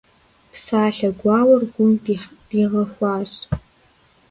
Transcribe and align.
Псалъэ 0.51 1.09
гуауэр 1.19 1.63
гум 1.73 1.91
дигъэхуащ. 2.03 3.33